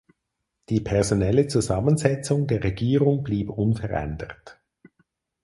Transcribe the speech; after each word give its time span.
Die 0.69 0.79
personelle 0.81 1.45
Zusammensetzung 1.45 2.47
der 2.47 2.63
Regierung 2.63 3.21
blieb 3.23 3.51
unverändert. 3.51 4.59